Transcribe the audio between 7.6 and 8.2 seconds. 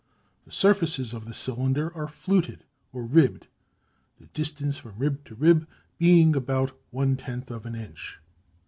an inch.